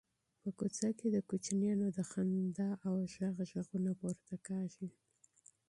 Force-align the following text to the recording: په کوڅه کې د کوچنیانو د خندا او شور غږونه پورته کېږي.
په 0.41 0.49
کوڅه 0.57 0.87
کې 0.97 1.07
د 1.11 1.17
کوچنیانو 1.29 1.87
د 1.97 1.99
خندا 2.09 2.69
او 2.87 2.93
شور 3.13 3.31
غږونه 3.53 3.91
پورته 3.99 4.35
کېږي. 4.47 4.87